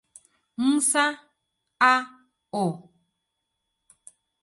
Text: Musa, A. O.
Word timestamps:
Musa, 0.61 1.05
A. 1.93 1.95
O. 2.63 2.65